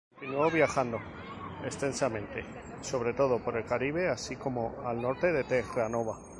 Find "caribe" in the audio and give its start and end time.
3.65-4.09